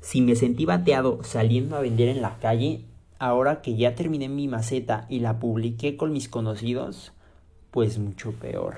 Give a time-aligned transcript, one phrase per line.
[0.00, 2.84] Si me sentí bateado saliendo a vender en la calle,
[3.18, 7.12] ahora que ya terminé mi maceta y la publiqué con mis conocidos,
[7.70, 8.76] pues mucho peor.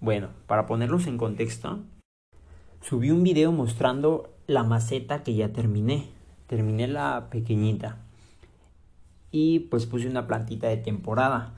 [0.00, 1.80] Bueno, para ponerlos en contexto,
[2.80, 6.08] subí un video mostrando la maceta que ya terminé.
[6.46, 7.98] Terminé la pequeñita.
[9.30, 11.54] Y pues puse una plantita de temporada.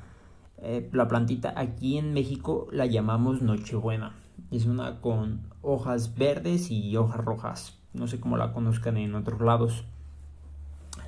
[0.58, 4.21] Eh, la plantita aquí en México la llamamos Nochebuena.
[4.50, 7.78] Es una con hojas verdes y hojas rojas.
[7.92, 9.84] No sé cómo la conozcan en otros lados.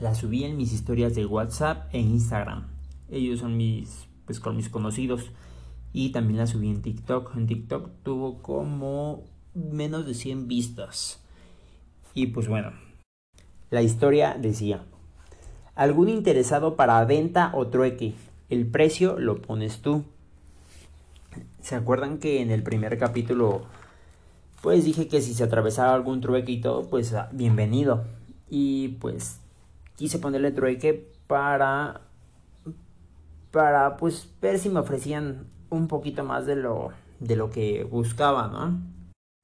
[0.00, 2.66] La subí en mis historias de WhatsApp e Instagram.
[3.10, 5.30] Ellos son mis, pues con mis conocidos.
[5.92, 7.36] Y también la subí en TikTok.
[7.36, 11.20] En TikTok tuvo como menos de 100 vistas.
[12.14, 12.72] Y pues bueno,
[13.70, 14.84] la historia decía,
[15.74, 18.14] algún interesado para venta o trueque,
[18.48, 20.04] el precio lo pones tú.
[21.64, 23.62] ¿Se acuerdan que en el primer capítulo
[24.60, 28.04] pues dije que si se atravesaba algún trueque y todo, pues ah, bienvenido.
[28.50, 29.40] Y pues
[29.96, 32.02] quise ponerle trueque para
[33.50, 38.46] para pues ver si me ofrecían un poquito más de lo de lo que buscaba,
[38.48, 38.82] ¿no?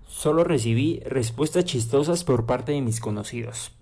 [0.06, 3.73] Solo recibí respuestas chistosas por parte de mis conocidos.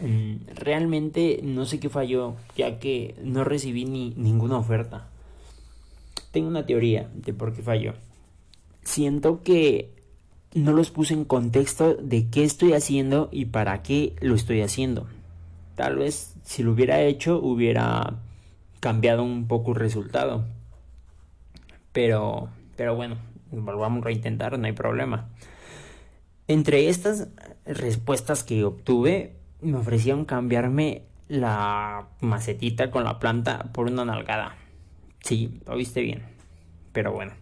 [0.00, 5.08] Mm, realmente no sé qué falló, ya que no recibí ni ninguna oferta.
[6.34, 7.94] Tengo una teoría de por qué falló.
[8.82, 9.94] Siento que
[10.52, 15.06] no los puse en contexto de qué estoy haciendo y para qué lo estoy haciendo.
[15.76, 18.16] Tal vez si lo hubiera hecho hubiera
[18.80, 20.44] cambiado un poco el resultado.
[21.92, 23.16] Pero, pero bueno,
[23.52, 25.28] volvamos a intentar, no hay problema.
[26.48, 27.28] Entre estas
[27.64, 34.56] respuestas que obtuve, me ofrecieron cambiarme la macetita con la planta por una nalgada.
[35.24, 36.22] Sí, lo viste bien.
[36.92, 37.32] Pero bueno.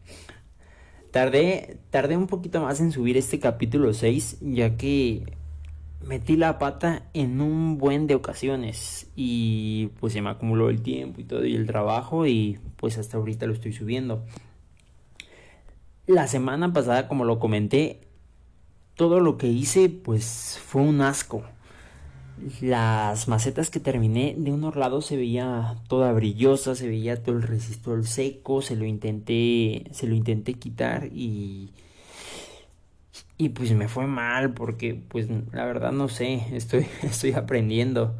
[1.10, 5.24] Tardé, tardé un poquito más en subir este capítulo 6, ya que
[6.06, 11.20] metí la pata en un buen de ocasiones y pues se me acumuló el tiempo
[11.20, 14.24] y todo y el trabajo y pues hasta ahorita lo estoy subiendo.
[16.06, 18.00] La semana pasada, como lo comenté,
[18.94, 21.42] todo lo que hice pues fue un asco.
[22.60, 27.42] Las macetas que terminé de unos lados se veía toda brillosa, se veía todo el
[27.42, 31.70] resistor seco, se lo intenté, se lo intenté quitar y
[33.38, 38.14] y pues me fue mal porque pues la verdad no sé, estoy estoy aprendiendo.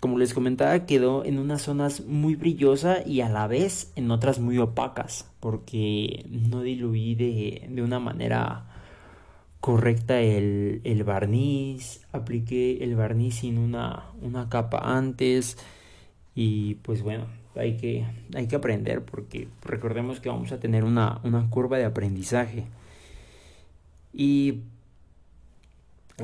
[0.00, 4.38] Como les comentaba, quedó en unas zonas muy brillosa y a la vez en otras
[4.38, 8.69] muy opacas, porque no diluí de, de una manera
[9.60, 15.58] correcta el, el, barniz, apliqué el barniz sin una, una capa antes
[16.34, 17.26] y pues bueno,
[17.56, 21.84] hay que, hay que aprender porque recordemos que vamos a tener una, una curva de
[21.84, 22.64] aprendizaje.
[24.12, 24.62] Y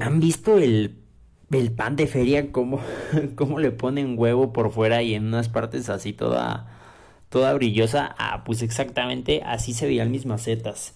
[0.01, 0.97] han visto el
[1.53, 2.81] el pan de feria, cómo,
[3.37, 6.67] cómo le ponen huevo por fuera y en unas partes así toda,
[7.29, 8.15] toda brillosa.
[8.19, 10.95] Ah, pues exactamente así se veían mis macetas.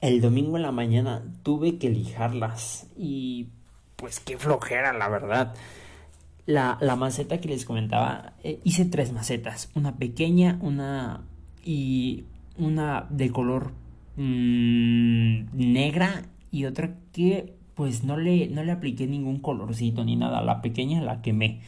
[0.00, 3.48] El domingo en la mañana tuve que lijarlas y
[3.96, 5.54] pues qué flojera, la verdad.
[6.46, 11.22] La, la maceta que les comentaba, eh, hice tres macetas, una pequeña, una
[11.64, 12.24] y
[12.56, 13.72] una de color
[14.16, 20.42] mmm, negra y otra que pues no le, no le apliqué ningún colorcito ni nada.
[20.42, 21.60] La pequeña la quemé.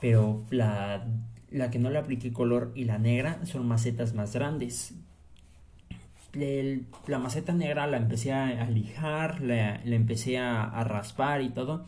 [0.00, 1.06] Pero la,
[1.50, 4.94] la que no le apliqué color y la negra son macetas más grandes.
[7.06, 11.86] La maceta negra la empecé a, lijar, la, empecé a, raspar y todo.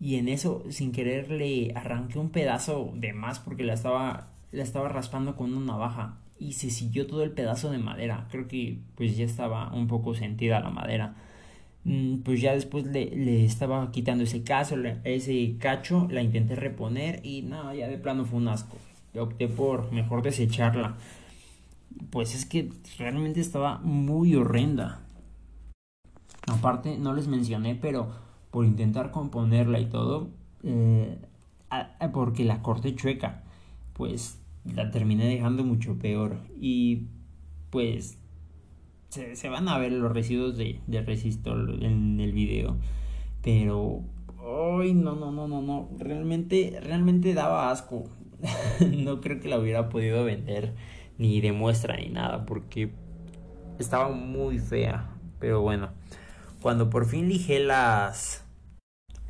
[0.00, 4.62] Y en eso, sin querer, le arranqué un pedazo de más porque la estaba, la
[4.62, 6.18] estaba raspando con una navaja.
[6.38, 8.28] Y se siguió todo el pedazo de madera.
[8.30, 11.16] Creo que pues ya estaba un poco sentida la madera.
[11.84, 17.42] Mm, pues ya después le, estaba quitando ese caso, ese cacho, la intenté reponer y
[17.42, 18.76] nada, ya de plano fue un asco.
[19.16, 20.96] Opté por mejor desecharla.
[22.10, 25.00] Pues es que realmente estaba muy horrenda.
[26.46, 28.08] Aparte, no les mencioné, pero
[28.50, 30.30] por intentar componerla y todo,
[30.62, 31.18] eh,
[32.12, 33.42] porque la corté chueca,
[33.92, 36.38] pues la terminé dejando mucho peor.
[36.58, 37.08] Y
[37.70, 38.18] pues
[39.10, 42.76] se, van a ver los residuos de, de resistor en el video.
[43.42, 44.02] Pero,
[44.80, 45.88] ay, no, no, no, no, no.
[45.98, 48.04] Realmente, realmente daba asco.
[48.96, 50.74] no creo que la hubiera podido vender
[51.18, 52.92] ni de muestra ni nada porque
[53.78, 55.10] estaba muy fea.
[55.38, 55.90] Pero bueno,
[56.62, 58.44] cuando por fin lijé las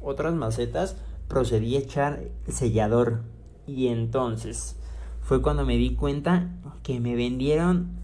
[0.00, 0.96] otras macetas,
[1.28, 3.22] procedí a echar sellador.
[3.66, 4.76] Y entonces
[5.20, 6.48] fue cuando me di cuenta
[6.82, 7.98] que me vendieron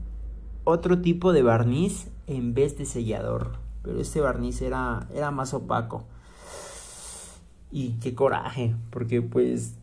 [0.65, 3.59] otro tipo de barniz en vez de sellador.
[3.83, 6.05] Pero este barniz era, era más opaco.
[7.71, 9.75] Y qué coraje, porque pues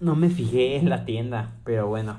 [0.00, 2.18] no me fijé en la tienda, pero bueno.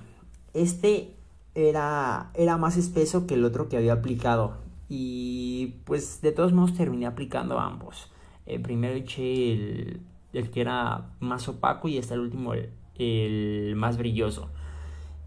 [0.54, 1.16] Este
[1.56, 4.58] era, era más espeso que el otro que había aplicado.
[4.90, 8.12] Y pues de todos modos terminé aplicando ambos.
[8.46, 10.02] Eh, primero eché el,
[10.34, 14.50] el, que era más opaco y hasta el último el, el más brilloso.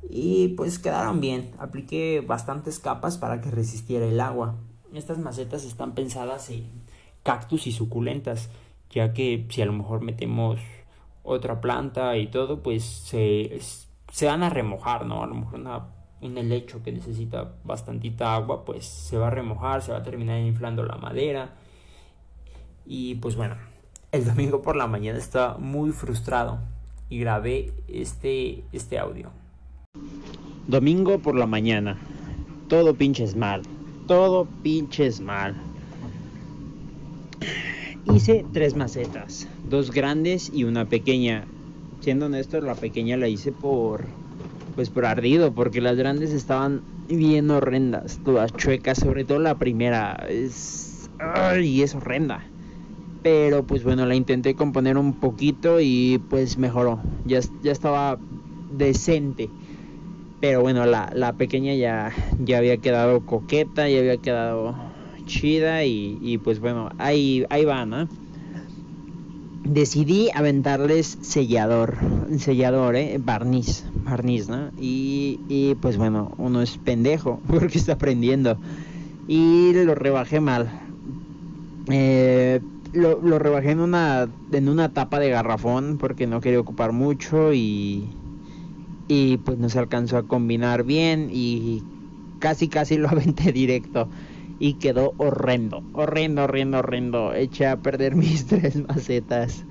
[0.08, 1.52] Y pues quedaron bien.
[1.58, 4.56] Apliqué bastantes capas para que resistiera el agua.
[4.94, 6.64] Estas macetas están pensadas en
[7.22, 8.50] cactus y suculentas,
[8.90, 10.58] ya que si a lo mejor metemos
[11.22, 13.54] otra planta y todo, pues se,
[14.10, 15.22] se van a remojar, ¿no?
[15.22, 15.86] A lo mejor una
[16.20, 20.38] un helecho que necesita bastantita agua, pues se va a remojar, se va a terminar
[20.40, 21.54] inflando la madera.
[22.86, 23.56] Y pues bueno,
[24.12, 26.58] el domingo por la mañana estaba muy frustrado
[27.08, 29.30] y grabé este, este audio.
[30.66, 31.98] Domingo por la mañana.
[32.68, 33.62] Todo pinches mal.
[34.06, 35.56] Todo pinches mal.
[38.12, 39.48] Hice tres macetas.
[39.68, 41.46] Dos grandes y una pequeña.
[42.00, 44.08] Siendo honesto, la pequeña la hice por
[44.74, 50.14] pues por ardido, porque las grandes estaban bien horrendas, todas chuecas, sobre todo la primera,
[50.28, 51.10] es...
[51.18, 51.82] ¡Ay!
[51.82, 52.44] es horrenda.
[53.22, 58.20] Pero pues bueno, la intenté componer un poquito y pues mejoró, ya, ya estaba
[58.68, 59.50] decente.
[60.40, 64.76] Pero bueno, la, la pequeña ya, ya había quedado coqueta, ya había quedado
[65.26, 68.08] chida y, y pues bueno, ahí, ahí va, ¿no?
[69.72, 71.96] Decidí aventarles sellador,
[72.38, 74.70] sellador, eh, barniz, barniz, ¿no?
[74.78, 78.58] Y, pues bueno, uno es pendejo porque está aprendiendo.
[79.28, 80.70] Y lo rebajé mal.
[81.88, 82.60] Eh,
[82.92, 87.52] lo, lo, rebajé en una, en una tapa de garrafón porque no quería ocupar mucho
[87.52, 88.08] y,
[89.06, 91.84] y pues no se alcanzó a combinar bien y
[92.40, 94.08] casi casi lo aventé directo
[94.60, 97.34] y quedó horrendo, horrendo, horrendo, horrendo.
[97.34, 99.64] Eché a perder mis tres macetas.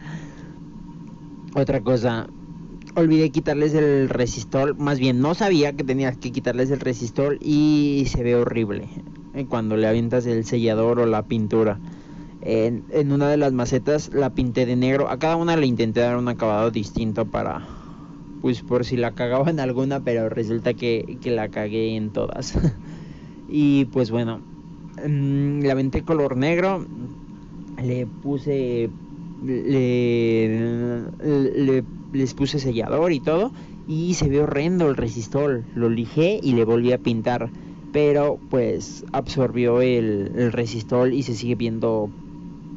[1.55, 2.27] Otra cosa,
[2.95, 8.05] olvidé quitarles el resistor, más bien no sabía que tenías que quitarles el resistor y
[8.07, 8.89] se ve horrible
[9.33, 11.79] eh, cuando le avientas el sellador o la pintura.
[12.41, 16.17] En, una de las macetas la pinté de negro, a cada una le intenté dar
[16.17, 17.67] un acabado distinto para,
[18.41, 22.57] pues por si la cagaba en alguna, pero resulta que, que la cagué en todas.
[23.47, 24.41] y pues bueno,
[25.07, 26.85] Mm, la aventé color negro,
[27.77, 28.93] le puse,
[29.39, 31.09] le,
[32.11, 33.53] les puse sellador y todo,
[33.85, 37.53] y se ve horrendo el resistor, lo lijé y le volví a pintar,
[37.91, 42.13] pero pues absorbió el, el resistor y se sigue viendo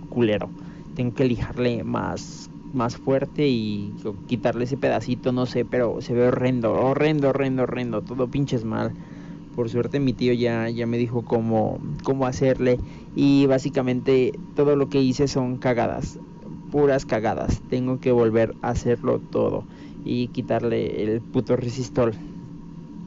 [0.09, 0.55] culero.
[0.95, 3.97] Tengo que lijarle más más fuerte y
[4.27, 8.95] quitarle ese pedacito, no sé, pero se ve horrendo, horrendo, horrendo, horrendo, todo pinches mal.
[9.55, 12.79] Por suerte mi tío ya, ya me dijo cómo, cómo hacerle
[13.15, 16.19] y básicamente todo lo que hice son cagadas,
[16.71, 17.63] puras cagadas.
[17.69, 19.67] Tengo que volver a hacerlo todo
[20.05, 22.15] y quitarle el puto resistor.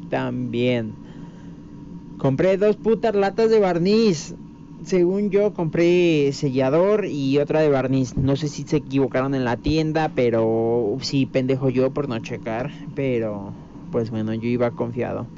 [0.10, 0.96] También
[2.18, 4.36] compré dos putas latas de barniz.
[4.84, 8.18] Según yo compré sellador y otra de barniz.
[8.18, 12.74] No sé si se equivocaron en la tienda, pero sí pendejo yo por no checar,
[12.94, 13.56] pero
[13.90, 15.30] pues bueno, yo iba confiado.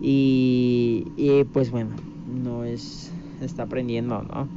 [0.00, 1.96] Y, pues bueno,
[2.26, 4.48] no es, está aprendiendo, ¿no?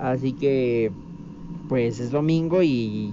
[0.00, 0.92] Así que
[1.68, 3.12] pues es domingo y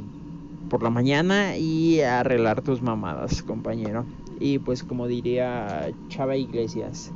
[0.70, 4.06] por la mañana y arreglar tus mamadas, compañero.
[4.40, 7.12] Y pues como diría Chava Iglesias,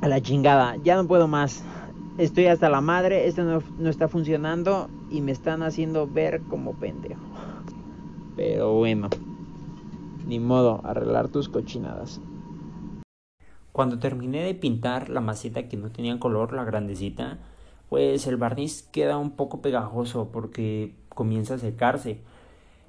[0.00, 1.62] a la chingada, ya no puedo más.
[2.18, 6.72] Estoy hasta la madre, esto no, no está funcionando y me están haciendo ver como
[6.74, 7.22] pendejo.
[8.36, 9.08] Pero bueno.
[10.26, 12.20] Ni modo, arreglar tus cochinadas.
[13.70, 17.38] Cuando terminé de pintar la maceta que no tenía color, la grandecita,
[17.88, 22.22] pues el barniz queda un poco pegajoso porque comienza a secarse.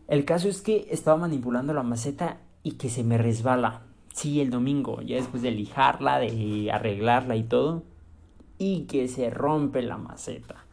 [0.08, 3.84] El caso es que estaba manipulando la maceta y que se me resbala.
[4.13, 7.84] Sí, el domingo, ya después de lijarla, de arreglarla y todo,
[8.58, 10.65] y que se rompe la maceta.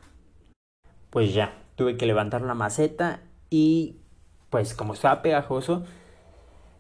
[1.10, 3.96] Pues ya, tuve que levantar la maceta y
[4.48, 5.84] pues como estaba pegajoso,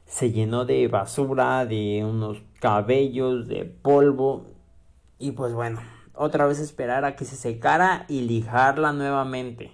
[0.06, 4.46] se llenó de basura, de unos cabellos, de polvo.
[5.18, 5.80] Y pues bueno,
[6.14, 9.72] otra vez esperar a que se secara y lijarla nuevamente.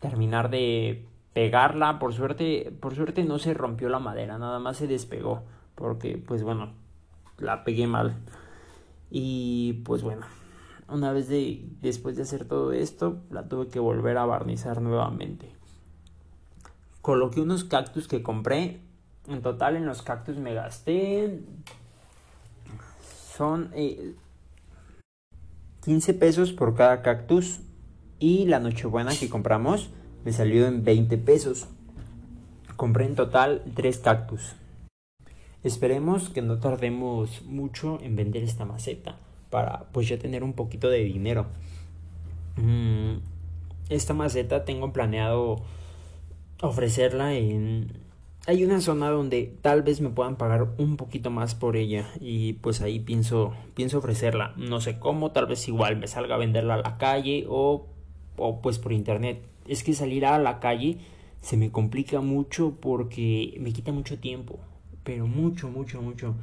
[0.00, 4.86] Terminar de pegarla, por suerte, por suerte no se rompió la madera, nada más se
[4.86, 5.42] despegó,
[5.74, 6.72] porque pues bueno,
[7.38, 8.16] la pegué mal.
[9.10, 10.26] Y pues bueno,
[10.88, 15.54] una vez de después de hacer todo esto, la tuve que volver a barnizar nuevamente.
[17.02, 18.80] Coloqué unos cactus que compré
[19.28, 21.40] en total en los cactus me gasté
[23.36, 23.70] son
[25.84, 27.60] 15 pesos por cada cactus
[28.18, 29.90] y la nochebuena que compramos
[30.24, 31.68] me salió en 20 pesos.
[32.76, 34.56] Compré en total 3 cactus.
[35.62, 39.18] Esperemos que no tardemos mucho en vender esta maceta
[39.50, 41.46] para pues ya tener un poquito de dinero.
[42.56, 43.18] Mm,
[43.88, 45.62] esta maceta tengo planeado
[46.60, 48.07] ofrecerla en...
[48.46, 52.54] Hay una zona donde tal vez me puedan pagar un poquito más por ella y
[52.54, 54.54] pues ahí pienso, pienso ofrecerla.
[54.56, 57.86] No sé cómo, tal vez igual me salga a venderla a la calle o,
[58.38, 59.42] o pues por internet.
[59.66, 60.98] Es que salir a la calle
[61.40, 64.58] se me complica mucho porque me quita mucho tiempo,
[65.04, 66.34] pero mucho, mucho, mucho.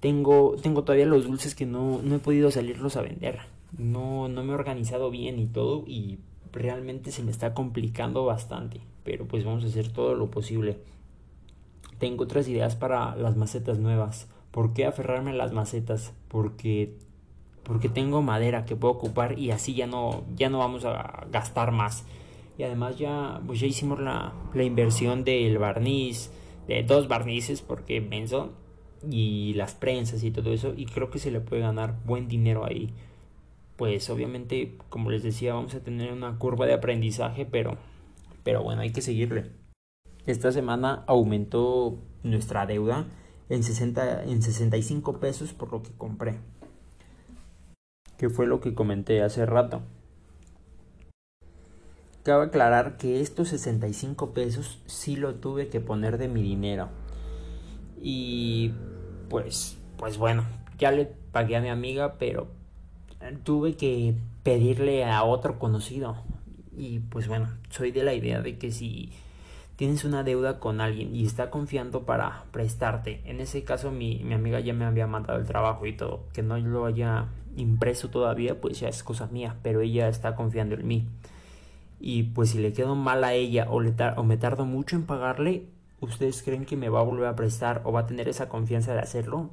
[0.00, 3.40] Tengo, tengo todavía los dulces que no, no he podido salirlos a vender.
[3.76, 6.18] No, no me he organizado bien y todo y
[6.52, 8.80] realmente se me está complicando bastante.
[9.04, 10.78] Pero pues vamos a hacer todo lo posible.
[11.98, 14.28] Tengo otras ideas para las macetas nuevas.
[14.50, 16.12] ¿Por qué aferrarme a las macetas?
[16.28, 16.94] Porque
[17.64, 21.70] porque tengo madera que puedo ocupar y así ya no ya no vamos a gastar
[21.72, 22.04] más.
[22.56, 26.30] Y además ya pues ya hicimos la, la inversión del barniz,
[26.66, 28.52] de dos barnices porque menso
[29.08, 32.64] y las prensas y todo eso y creo que se le puede ganar buen dinero
[32.64, 32.90] ahí
[33.76, 37.76] pues obviamente como les decía vamos a tener una curva de aprendizaje pero
[38.42, 39.46] pero bueno hay que seguirle
[40.32, 43.06] esta semana aumentó nuestra deuda
[43.48, 46.38] en 60 en 65 pesos por lo que compré
[48.16, 49.82] que fue lo que comenté hace rato
[52.22, 56.88] cabe aclarar que estos 65 pesos sí lo tuve que poner de mi dinero
[58.00, 58.72] y
[59.28, 60.44] pues, pues bueno,
[60.78, 62.48] ya le pagué a mi amiga, pero
[63.44, 66.16] tuve que pedirle a otro conocido.
[66.76, 69.10] Y pues bueno, soy de la idea de que si
[69.78, 74.34] tienes una deuda con alguien y está confiando para prestarte, en ese caso mi, mi
[74.34, 78.60] amiga ya me había mandado el trabajo y todo, que no lo haya impreso todavía,
[78.60, 81.06] pues ya es cosa mía, pero ella está confiando en mí.
[82.00, 85.06] Y pues si le quedo mal a ella o, le o me tardo mucho en
[85.06, 85.66] pagarle,
[86.00, 88.94] ¿ustedes creen que me va a volver a prestar o va a tener esa confianza
[88.94, 89.50] de hacerlo?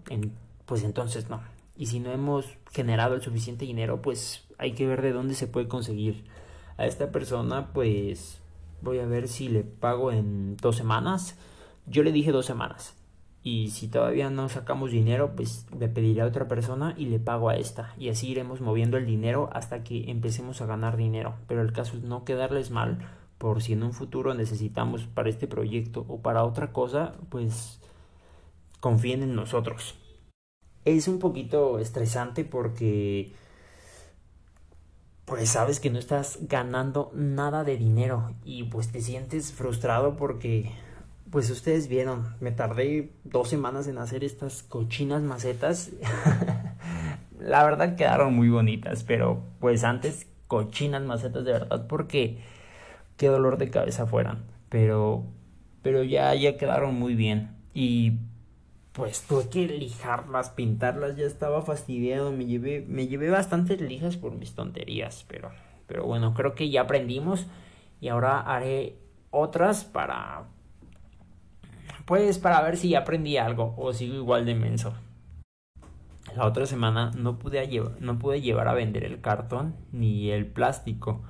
[0.65, 1.39] Pues entonces no.
[1.77, 5.45] Y si no hemos generado el suficiente dinero, pues hay que ver de dónde se
[5.45, 6.23] puede conseguir.
[6.77, 8.41] A esta persona, pues
[8.81, 11.37] voy a ver si le pago en dos semanas.
[11.85, 12.95] Yo le dije dos semanas.
[13.43, 17.49] Y si todavía no sacamos dinero, pues le pediré a otra persona y le pago
[17.49, 17.93] a esta.
[17.95, 21.35] Y así iremos moviendo el dinero hasta que empecemos a ganar dinero.
[21.47, 22.97] Pero el caso es no quedarles mal
[23.37, 27.79] por si en un futuro necesitamos para este proyecto o para otra cosa, pues
[28.79, 29.95] confíen en nosotros.
[30.85, 33.33] Es un poquito estresante porque
[35.25, 40.71] pues sabes que no estás ganando nada de dinero y pues te sientes frustrado porque
[41.31, 45.91] pues ustedes vieron, me tardé dos semanas en hacer estas cochinas macetas.
[47.39, 52.37] La verdad quedaron muy bonitas, pero pues antes cochinas macetas de verdad porque
[53.17, 54.43] qué dolor de cabeza fueran.
[54.69, 55.23] Pero,
[55.81, 57.49] pero ya, ya quedaron muy bien.
[57.73, 58.19] Y
[58.95, 62.31] pues tuve que lijarlas, pintarlas, ya estaba fastidiado.
[62.31, 65.25] Me llevé, me llevé bastantes lijas por mis tonterías.
[65.27, 65.51] Pero,
[65.85, 67.45] pero bueno, creo que ya aprendimos.
[67.99, 68.95] Y ahora haré
[69.31, 70.45] otras para.
[72.05, 74.93] Pues para ver si aprendí algo o sigo igual de menso.
[76.33, 80.45] La otra semana no pude, llevar, no pude llevar a vender el cartón ni el
[80.45, 81.21] plástico.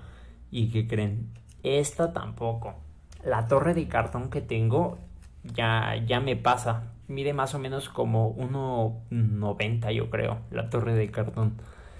[0.51, 1.31] ¿Y qué creen?
[1.63, 2.75] Esta tampoco.
[3.23, 4.99] La torre de cartón que tengo
[5.43, 6.94] ya, ya me pasa.
[7.07, 10.39] Mide más o menos como 1,90 yo creo.
[10.51, 11.53] La torre de cartón.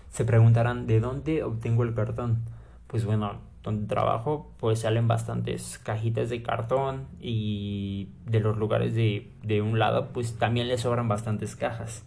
[0.09, 2.43] Se preguntarán, ¿de dónde obtengo el cartón?
[2.87, 9.31] Pues bueno, donde trabajo pues salen bastantes cajitas de cartón y de los lugares de,
[9.43, 12.05] de un lado pues también le sobran bastantes cajas.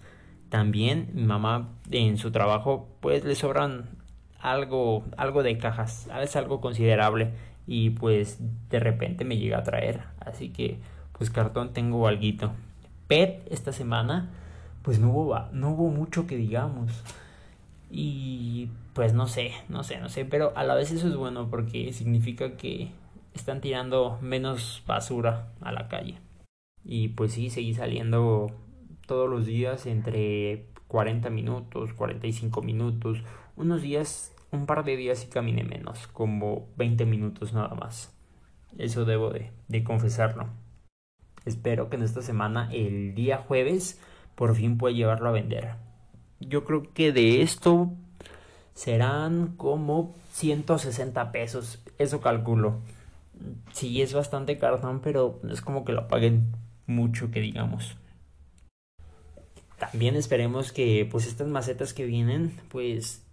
[0.49, 3.91] También mi mamá en su trabajo pues le sobran
[4.41, 7.33] algo, algo de cajas, es algo considerable
[7.67, 8.39] y pues
[8.71, 10.79] de repente me llega a traer, así que
[11.13, 12.53] pues cartón tengo algo.
[13.09, 14.31] PET esta semana
[14.83, 16.93] pues no hubo, no hubo mucho que digamos
[17.91, 21.49] y pues no sé, no sé, no sé, pero a la vez eso es bueno
[21.51, 22.91] porque significa que
[23.35, 26.19] están tirando menos basura a la calle.
[26.85, 28.51] Y pues sí, seguí saliendo
[29.07, 33.19] todos los días entre 40 minutos, 45 minutos,
[33.57, 38.15] unos días, un par de días y caminé menos, como 20 minutos nada más.
[38.77, 40.49] Eso debo de, de confesarlo.
[41.49, 44.01] Espero que en esta semana, el día jueves,
[44.35, 45.71] por fin pueda llevarlo a vender.
[46.41, 47.91] Yo creo que de esto
[48.75, 51.83] serán como 160 pesos.
[51.99, 52.81] Eso calculo.
[53.73, 56.53] Sí, es bastante cartón, pero es como que lo paguen
[56.87, 57.97] mucho, que digamos.
[59.79, 63.25] también esperemos que pues estas macetas que vienen pues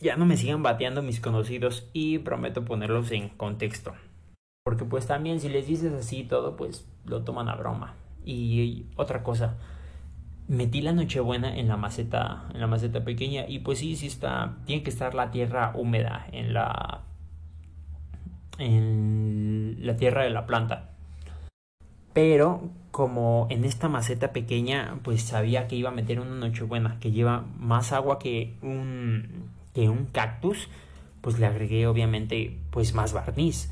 [0.00, 3.94] ya no me sigan bateando mis conocidos y prometo ponerlos en contexto.
[4.64, 7.94] Porque pues también si les dices así todo pues lo toman a broma.
[8.24, 9.56] Y otra cosa,
[10.48, 14.56] metí la nochebuena en la maceta en la maceta pequeña y pues sí sí está
[14.66, 17.02] tiene que estar la tierra húmeda en la
[18.58, 20.90] en la tierra de la planta
[22.12, 27.10] pero como en esta maceta pequeña pues sabía que iba a meter una nochebuena que
[27.10, 30.68] lleva más agua que un que un cactus
[31.22, 33.70] pues le agregué obviamente pues más barniz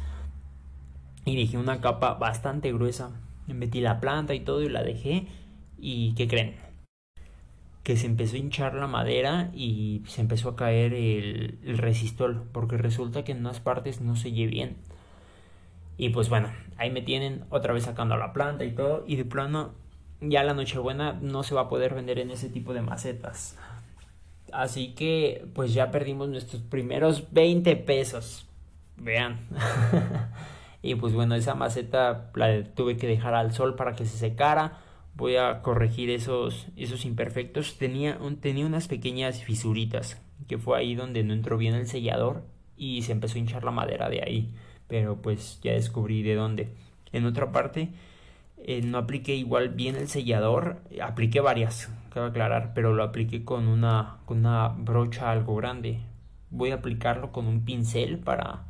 [1.24, 3.12] y dejé una capa bastante gruesa
[3.48, 5.26] metí la planta y todo y la dejé
[5.84, 6.54] ¿Y qué creen?
[7.82, 12.44] Que se empezó a hinchar la madera y se empezó a caer el, el resistol,
[12.52, 14.76] porque resulta que en unas partes no se lleva bien.
[15.96, 19.24] Y pues bueno, ahí me tienen otra vez sacando la planta y todo, y de
[19.24, 19.72] plano
[20.20, 23.58] ya la Nochebuena no se va a poder vender en ese tipo de macetas.
[24.52, 28.46] Así que pues ya perdimos nuestros primeros 20 pesos.
[28.96, 29.48] Vean.
[30.82, 34.80] y pues bueno, esa maceta la tuve que dejar al sol para que se secara
[35.14, 37.78] voy a corregir esos, esos imperfectos.
[37.78, 42.44] Tenía, tenía unas pequeñas fisuritas, que fue ahí donde no entró bien el sellador
[42.76, 44.54] y se empezó a hinchar la madera de ahí.
[44.88, 46.74] Pero pues ya descubrí de dónde.
[47.12, 47.90] En otra parte,
[48.58, 53.68] eh, no apliqué igual bien el sellador, apliqué varias, cabe aclarar, pero lo apliqué con
[53.68, 56.00] una, con una brocha algo grande.
[56.50, 58.64] Voy a aplicarlo con un pincel para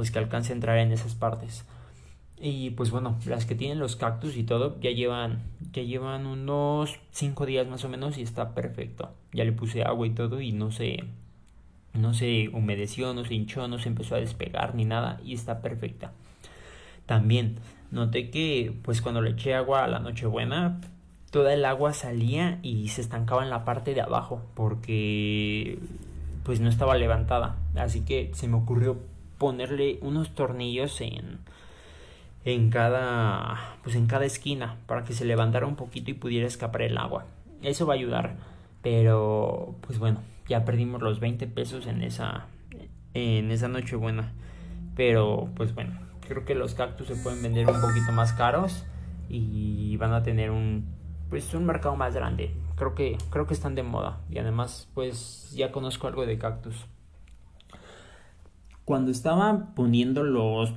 [0.00, 1.66] pues que alcance a entrar en esas partes.
[2.38, 5.42] Y pues bueno, las que tienen los cactus y todo ya llevan,
[5.74, 9.10] ya llevan unos 5 días más o menos y está perfecto.
[9.34, 11.04] Ya le puse agua y todo y no se,
[11.92, 15.60] no se humedeció, no se hinchó, no se empezó a despegar ni nada y está
[15.60, 16.12] perfecta.
[17.04, 17.58] También
[17.90, 20.80] noté que pues cuando le eché agua a la Nochebuena,
[21.30, 25.78] toda el agua salía y se estancaba en la parte de abajo porque
[26.42, 27.56] pues no estaba levantada.
[27.76, 29.09] Así que se me ocurrió
[29.40, 31.38] ponerle unos tornillos en
[32.44, 36.82] en cada pues en cada esquina para que se levantara un poquito y pudiera escapar
[36.82, 37.24] el agua.
[37.62, 38.36] Eso va a ayudar,
[38.82, 42.46] pero pues bueno, ya perdimos los 20 pesos en esa
[43.14, 44.32] en esa noche buena.
[44.94, 45.98] Pero pues bueno,
[46.28, 48.84] creo que los cactus se pueden vender un poquito más caros
[49.30, 50.84] y van a tener un
[51.30, 52.52] pues un mercado más grande.
[52.76, 56.86] Creo que creo que están de moda y además pues ya conozco algo de cactus.
[58.90, 60.74] Cuando estaba poniendo los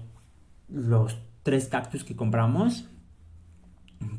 [0.69, 2.87] los tres cactus que compramos,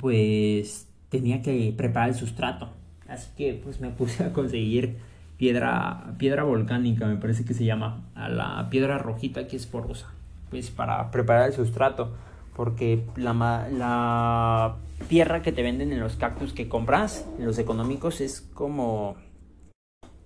[0.01, 2.71] pues tenía que preparar el sustrato.
[3.07, 4.97] Así que pues me puse a conseguir
[5.37, 10.13] piedra, piedra volcánica, me parece que se llama, a la piedra rojita que es porosa,
[10.51, 12.17] pues para preparar el sustrato.
[12.57, 14.75] Porque la, la
[15.07, 19.15] tierra que te venden en los cactus que compras, en los económicos, es como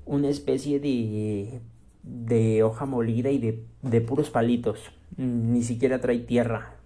[0.06, 1.60] una especie de,
[2.08, 4.90] de hoja molida y de, de puros palitos.
[5.16, 6.78] Ni siquiera trae tierra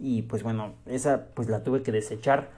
[0.00, 2.50] y pues bueno, esa pues la tuve que desechar.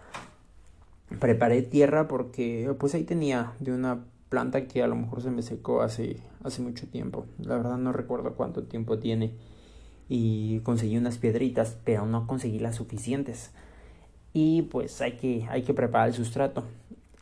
[1.19, 5.43] Preparé tierra porque pues ahí tenía de una planta que a lo mejor se me
[5.43, 7.27] secó hace, hace mucho tiempo.
[7.39, 9.35] La verdad no recuerdo cuánto tiempo tiene.
[10.09, 13.51] Y conseguí unas piedritas, pero no conseguí las suficientes.
[14.33, 16.65] Y pues hay que, hay que preparar el sustrato.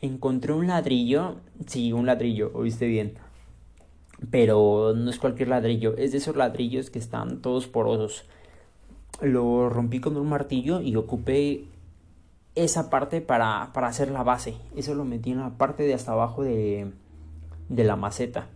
[0.01, 3.13] Encontré un ladrillo, sí, un ladrillo, oíste bien.
[4.29, 8.25] Pero no es cualquier ladrillo, es de esos ladrillos que están todos porosos
[9.21, 11.65] lo rompí con un martillo y ocupé
[12.55, 14.55] esa parte para, hacer la base.
[14.75, 16.91] Eso lo metí en la parte de hasta abajo de,
[17.69, 18.47] de la maceta.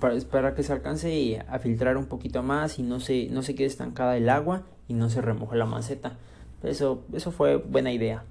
[0.00, 3.54] Para, esperar que se alcance a filtrar un poquito más y no se, no se
[3.54, 6.16] quede estancada el agua y no se remoje la maceta.
[6.62, 8.24] Eso, eso fue buena idea.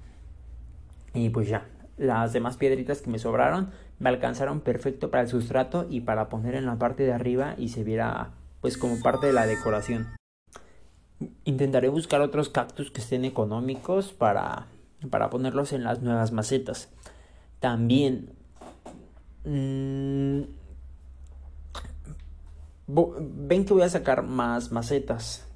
[1.13, 3.69] Y pues ya, las demás piedritas que me sobraron
[4.03, 7.69] me alcanzaron perfecto para el sustrato y para poner en la parte de arriba y
[7.69, 10.09] se viera pues como parte de la decoración.
[11.45, 14.67] Intentaré buscar otros cactus que estén económicos para,
[15.09, 16.89] para ponerlos en las nuevas macetas.
[17.61, 18.31] También
[19.45, 20.41] mm,
[22.87, 25.47] ven que voy a sacar más macetas.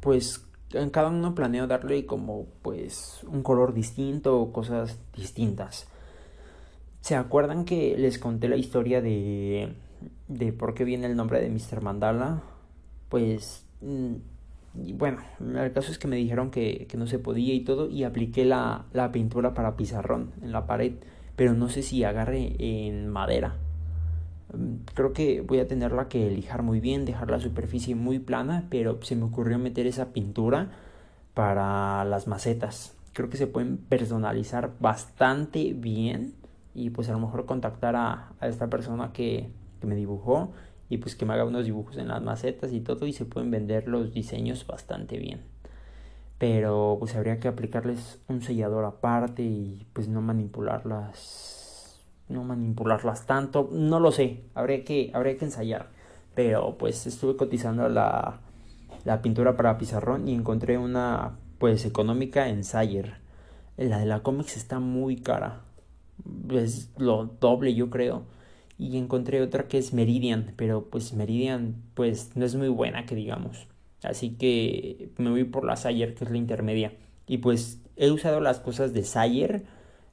[0.00, 5.86] Pues en cada uno planeo darle como pues un color distinto o cosas distintas.
[7.06, 9.72] ¿Se acuerdan que les conté la historia de
[10.26, 11.80] de por qué viene el nombre de Mr.
[11.80, 12.42] Mandala?
[13.08, 14.14] Pues mm,
[14.94, 18.44] bueno, el caso es que me dijeron que, no se podía y todo y apliqué
[18.44, 20.94] la, la, pintura para pizarrón en la pared,
[21.36, 23.54] pero no sé si agarre en madera.
[24.52, 28.66] Mm, creo que voy a tenerla que lijar muy bien, dejar la superficie muy plana,
[28.68, 30.72] pero se me ocurrió meter esa pintura
[31.34, 32.96] para las macetas.
[33.12, 36.34] creo que se pueden personalizar bastante bien
[36.76, 39.48] y pues a lo mejor contactar a, a esta persona que,
[39.80, 40.52] que, me dibujó
[40.90, 43.50] y pues que me haga unos dibujos en las macetas y todo y se pueden
[43.50, 45.40] vender los diseños bastante bien.
[46.38, 53.70] Pero pues habría que aplicarles un sellador aparte y pues no manipularlas no manipularlas tanto.
[53.72, 55.88] No lo sé habría que habría que ensayar.
[56.34, 58.40] Pero pues estuve cotizando la,
[59.04, 63.14] la pintura para pizarrón y encontré una pues económica en Sayer.
[63.78, 65.65] La de la Comics está muy cara
[66.50, 68.22] es lo doble yo creo.
[68.78, 73.14] Y encontré otra que es Meridian pero pues Meridian pues no es muy buena que
[73.14, 73.66] digamos.
[74.02, 76.92] Así que me voy por la Sayer que es la intermedia.
[77.26, 79.64] Y pues he usado las cosas de Sayer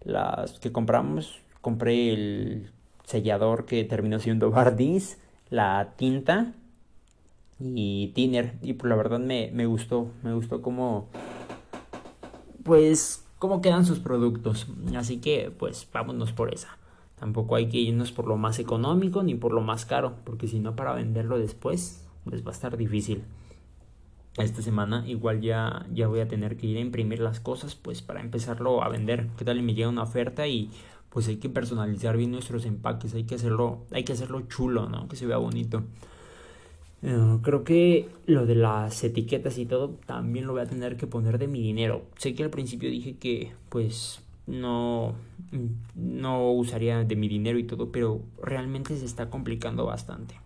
[0.03, 1.39] las que compramos.
[1.61, 2.71] Compré el
[3.05, 5.17] sellador que terminó siendo Bardis
[5.49, 6.53] la tinta
[7.59, 11.09] y Tiner y pues la verdad me, me gustó me gustó como
[12.63, 14.67] pues cómo quedan sus productos.
[14.95, 16.77] Así que pues vámonos por esa.
[17.19, 20.62] Tampoco hay que irnos por lo más económico ni por lo más caro, porque si
[20.62, 23.25] no para venderlo después pues va a estar difícil.
[24.38, 28.01] Esta semana igual ya, ya voy a tener que ir a imprimir las cosas pues
[28.01, 29.27] para empezarlo a vender.
[29.38, 30.69] ¿Qué tal y me llega una oferta y
[31.10, 35.10] pues hay que personalizar bien nuestros empaques, hay que hacerlo, hay que hacerlo chulo, ¿no?
[35.10, 35.84] Que se vea bonito.
[37.03, 41.05] Eh, creo que lo de las etiquetas y todo también lo voy a tener que
[41.05, 42.05] poner de mi dinero.
[42.17, 45.13] Sé que al principio dije que pues no,
[45.95, 50.39] no usaría de mi dinero y todo, pero realmente se está complicando bastante.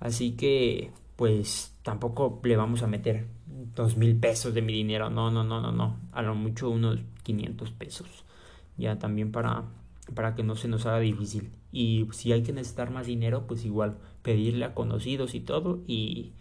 [0.00, 3.26] Así que pues tampoco le vamos a meter
[3.74, 5.10] dos mil pesos de mi dinero.
[5.10, 5.96] No, no, no, no, no.
[6.12, 8.24] A lo mucho unos 500 pesos.
[8.76, 9.64] Ya también para,
[10.14, 11.50] para que no se nos haga difícil.
[11.72, 16.32] Y si hay que necesitar más dinero, pues igual pedirle a conocidos y todo y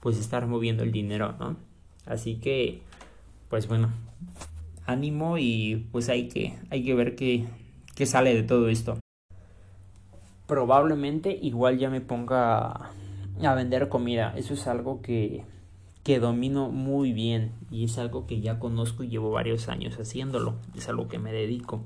[0.00, 1.56] pues estar moviendo el dinero, ¿no?
[2.06, 2.82] Así que,
[3.48, 3.90] pues bueno,
[4.86, 7.46] ánimo y pues hay que, hay que ver qué,
[7.94, 8.98] qué sale de todo esto.
[10.46, 12.90] Probablemente igual ya me ponga
[13.40, 14.34] a vender comida.
[14.36, 15.44] Eso es algo que,
[16.02, 20.56] que domino muy bien y es algo que ya conozco y llevo varios años haciéndolo.
[20.76, 21.84] Es algo que me dedico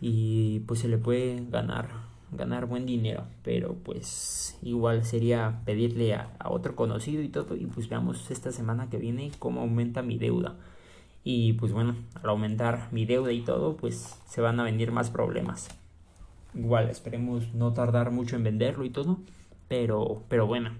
[0.00, 1.88] y pues se le puede ganar
[2.36, 7.88] ganar buen dinero pero pues igual sería pedirle a, otro conocido y todo y pues
[7.88, 10.56] veamos esta semana que viene cómo aumenta mi deuda
[11.24, 15.10] y pues bueno al aumentar mi deuda y todo pues se van a venir más
[15.10, 15.68] problemas
[16.54, 19.18] igual esperemos no tardar mucho en venderlo y todo
[19.68, 20.70] pero pero bueno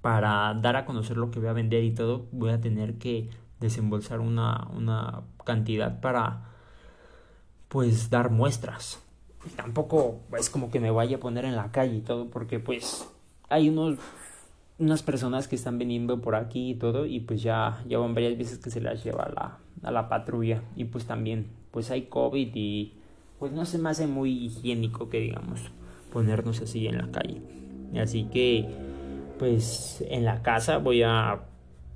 [0.00, 3.28] para dar a conocer lo que voy a vender y todo voy a tener que
[3.60, 6.50] desembolsar una, una cantidad para
[7.68, 9.00] pues dar muestras.
[9.56, 13.08] Tampoco es como que me vaya a poner en la calle y todo, porque pues
[13.48, 13.98] hay unos
[14.80, 18.58] unas personas que están viniendo por aquí y todo y pues ya llevan varias veces
[18.58, 22.50] que se las lleva a la, a la patrulla y pues también pues hay COVID
[22.54, 22.94] y
[23.38, 25.60] pues no se me hace muy higiénico que digamos
[26.10, 27.42] ponernos así en la calle.
[28.00, 28.68] Así que
[29.38, 31.42] pues en la casa voy a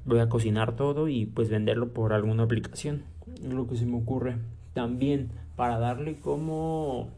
[0.05, 3.05] voy a cocinar todo y pues venderlo por alguna aplicación.
[3.43, 4.37] Es lo que se me ocurre.
[4.75, 7.09] También para darle como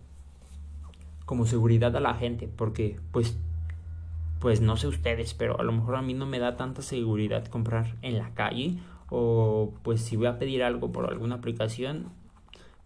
[1.27, 3.37] como seguridad a la gente porque pues
[4.41, 7.45] pues no sé ustedes pero a lo mejor a mí no me da tanta seguridad
[7.47, 8.79] comprar en la calle
[9.11, 12.07] o pues si voy a pedir algo por alguna aplicación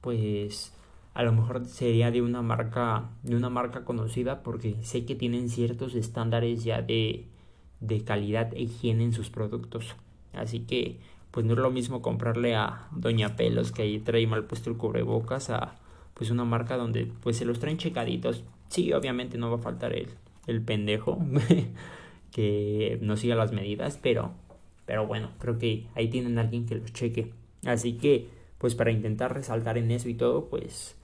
[0.00, 0.74] pues
[1.14, 5.48] a lo mejor sería de una marca de una marca conocida porque sé que tienen
[5.48, 7.26] ciertos estándares ya de
[7.80, 9.96] de calidad e higiene en sus productos.
[10.32, 11.00] Así que
[11.30, 14.76] pues no es lo mismo comprarle a Doña Pelos que ahí trae mal puesto el
[14.76, 15.76] cubrebocas a
[16.14, 18.44] pues una marca donde pues se los traen checaditos.
[18.68, 20.08] Sí, obviamente no va a faltar el,
[20.46, 21.18] el pendejo
[22.32, 24.32] que no siga las medidas, pero
[24.86, 27.32] pero bueno, creo que ahí tienen a alguien que los cheque.
[27.64, 30.96] Así que pues para intentar resaltar en eso y todo, pues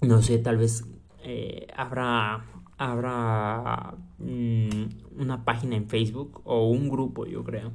[0.00, 0.84] no sé, tal vez
[1.24, 2.46] eh, habrá
[2.78, 7.72] habrá mm, una página en Facebook o un grupo, yo creo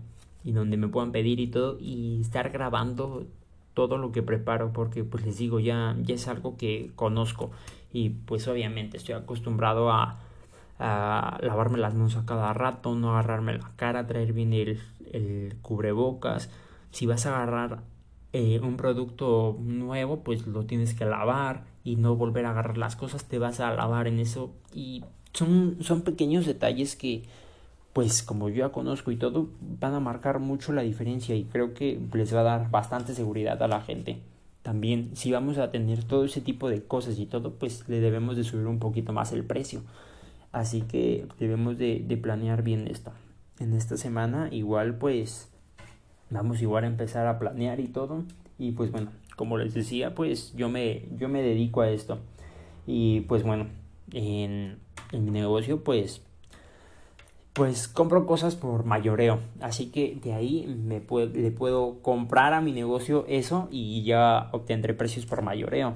[0.47, 3.27] y donde me puedan pedir y todo y estar grabando
[3.77, 7.51] todo lo que preparo porque pues les digo ya, ya es algo que conozco
[7.93, 10.17] y pues obviamente estoy acostumbrado a,
[10.79, 14.79] lavarme las manos a cada rato, no agarrarme la cara, traer bien el,
[15.11, 16.49] el cubrebocas.
[16.89, 17.83] Si vas a agarrar
[18.33, 22.95] eh, un producto nuevo, pues lo tienes que lavar y no volver a agarrar las
[22.95, 27.25] cosas, te vas a lavar en eso y son, son pequeños detalles que
[27.97, 31.73] pues como yo ya conozco y todo, van a marcar mucho la diferencia y creo
[31.73, 34.19] que les va a dar bastante seguridad a la gente.
[34.61, 38.37] También, si vamos a tener todo ese tipo de cosas y todo, pues le debemos
[38.37, 39.81] de subir un poquito más el precio.
[40.51, 43.13] Así que debemos de, planear bien esto.
[43.59, 45.49] En esta semana igual pues
[46.29, 48.25] vamos igual a empezar a planear y todo.
[48.59, 52.19] Y pues bueno, como les decía, pues yo me, yo me dedico a esto.
[52.85, 53.65] Y pues bueno,
[54.11, 54.77] en,
[55.11, 56.21] en mi negocio pues
[57.57, 59.39] pues compro cosas por mayoreo.
[59.61, 61.01] Así que de ahí me
[61.33, 65.95] le puedo comprar a mi negocio eso y ya obtendré precios por mayoreo.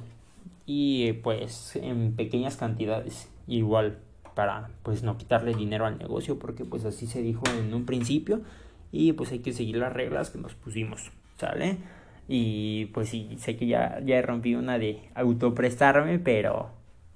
[0.66, 4.00] Y pues en pequeñas cantidades igual
[4.34, 8.42] para pues no quitarle dinero al negocio porque pues así se dijo en un principio
[8.92, 11.78] y pues hay que seguir las reglas que nos pusimos, ¿sale?
[12.28, 16.72] Y pues sí, sé que ya, ya rompí una de autoprestarme, pero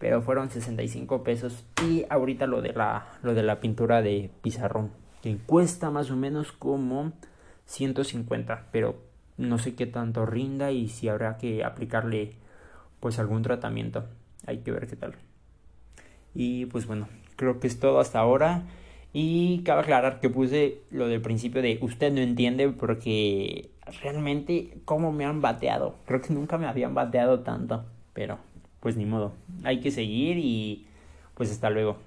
[0.06, 1.66] pero fueron 65 pesos.
[1.84, 4.92] Y ahorita lo de la lo de la pintura de pizarrón
[5.24, 7.14] que cuesta más o menos como
[7.66, 9.02] 150 pero
[9.38, 12.34] no sé qué tanto rinda y si habrá que aplicarle
[13.00, 14.06] pues algún tratamiento.
[14.46, 15.16] Hay que ver qué tal.
[16.36, 18.62] Y pues bueno creo que es todo hasta ahora.
[19.12, 23.72] Y cabe aclarar que puse lo del principio de usted no entiende porque
[24.04, 25.96] realmente cómo me han bateado.
[26.06, 28.38] Creo que nunca me habían bateado tanto pero
[28.86, 30.86] pues ni modo, hay que seguir y
[31.34, 31.98] pues hasta luego.